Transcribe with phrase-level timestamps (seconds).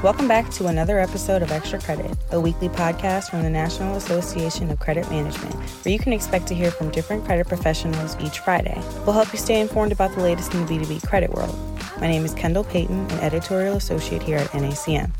[0.00, 4.70] Welcome back to another episode of Extra Credit, a weekly podcast from the National Association
[4.70, 8.80] of Credit Management, where you can expect to hear from different credit professionals each Friday.
[9.04, 11.52] We'll help you stay informed about the latest in the B2B credit world.
[12.00, 15.10] My name is Kendall Payton, an editorial associate here at NACM.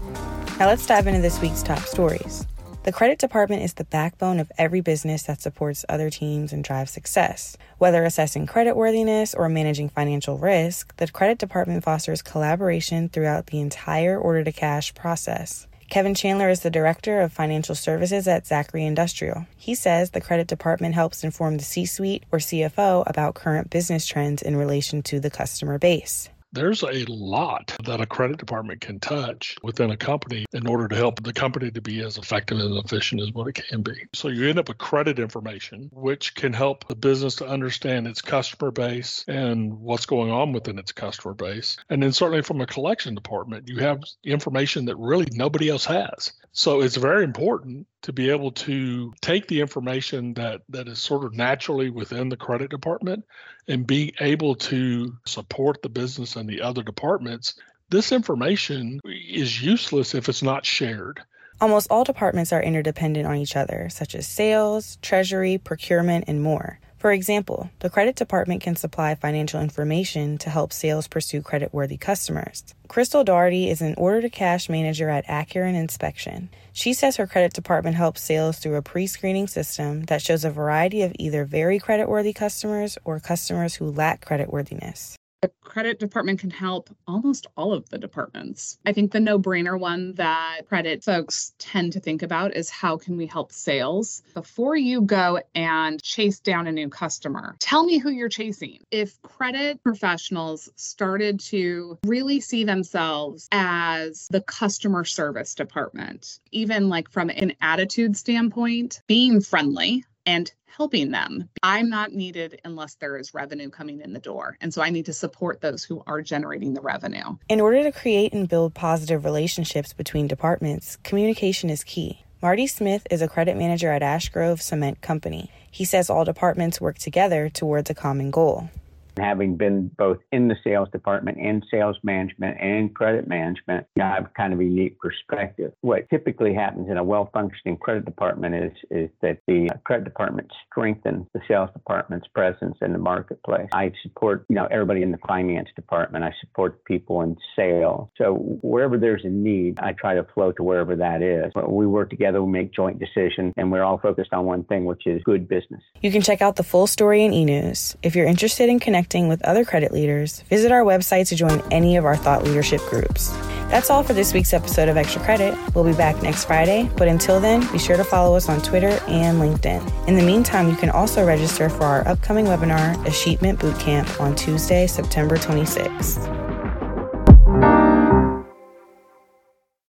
[0.60, 2.46] Now let's dive into this week's top stories.
[2.88, 6.90] The credit department is the backbone of every business that supports other teams and drives
[6.90, 7.54] success.
[7.76, 14.18] Whether assessing creditworthiness or managing financial risk, the credit department fosters collaboration throughout the entire
[14.18, 15.66] order to cash process.
[15.90, 19.46] Kevin Chandler is the director of financial services at Zachry Industrial.
[19.58, 24.06] He says the credit department helps inform the C suite or CFO about current business
[24.06, 29.00] trends in relation to the customer base there's a lot that a credit department can
[29.00, 32.76] touch within a company in order to help the company to be as effective and
[32.84, 34.06] efficient as what it can be.
[34.14, 38.22] So you end up with credit information, which can help the business to understand its
[38.22, 41.76] customer base and what's going on within its customer base.
[41.90, 46.32] And then certainly from a collection department, you have information that really nobody else has.
[46.52, 51.24] So it's very important to be able to take the information that that is sort
[51.24, 53.24] of naturally within the credit department
[53.66, 57.54] and be able to support the business and the other departments.
[57.90, 61.20] This information is useless if it's not shared.
[61.60, 66.78] Almost all departments are interdependent on each other, such as sales, treasury, procurement, and more.
[66.98, 72.64] For example, the credit department can supply financial information to help sales pursue creditworthy customers.
[72.88, 76.50] Crystal Doherty is an order to cash manager at Accurate Inspection.
[76.72, 80.50] She says her credit department helps sales through a pre screening system that shows a
[80.50, 85.14] variety of either very creditworthy customers or customers who lack creditworthiness.
[85.40, 88.76] The credit department can help almost all of the departments.
[88.84, 92.96] I think the no brainer one that credit folks tend to think about is how
[92.96, 94.24] can we help sales?
[94.34, 98.80] Before you go and chase down a new customer, tell me who you're chasing.
[98.90, 107.08] If credit professionals started to really see themselves as the customer service department, even like
[107.12, 111.48] from an attitude standpoint, being friendly, and helping them.
[111.62, 114.58] I'm not needed unless there is revenue coming in the door.
[114.60, 117.38] And so I need to support those who are generating the revenue.
[117.48, 122.26] In order to create and build positive relationships between departments, communication is key.
[122.42, 125.50] Marty Smith is a credit manager at Ashgrove Cement Company.
[125.70, 128.68] He says all departments work together towards a common goal
[129.18, 134.32] having been both in the sales department and sales management and credit management, I have
[134.34, 135.72] kind of a unique perspective.
[135.80, 141.26] What typically happens in a well-functioning credit department is is that the credit department strengthens
[141.34, 143.68] the sales department's presence in the marketplace.
[143.72, 146.24] I support, you know, everybody in the finance department.
[146.24, 148.08] I support people in sales.
[148.16, 151.52] So wherever there's a need, I try to flow to wherever that is.
[151.66, 155.06] We work together, we make joint decisions, and we're all focused on one thing, which
[155.06, 155.82] is good business.
[156.00, 157.96] You can check out the full story in eNews.
[158.02, 161.96] If you're interested in connecting with other credit leaders, visit our website to join any
[161.96, 163.30] of our thought leadership groups.
[163.70, 165.56] That's all for this week's episode of Extra Credit.
[165.74, 169.00] We'll be back next Friday, but until then, be sure to follow us on Twitter
[169.08, 170.08] and LinkedIn.
[170.08, 174.86] In the meantime, you can also register for our upcoming webinar, Escheatment Bootcamp, on Tuesday,
[174.86, 176.47] September 26th.